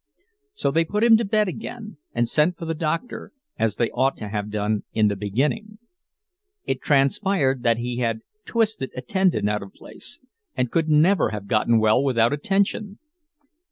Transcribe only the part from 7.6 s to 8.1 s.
that he